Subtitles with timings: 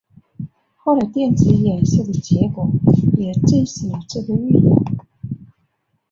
[0.77, 2.67] 后来电子衍射的结果
[3.19, 4.71] 也证实了这个预言。